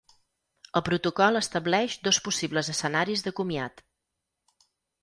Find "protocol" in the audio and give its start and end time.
0.87-1.41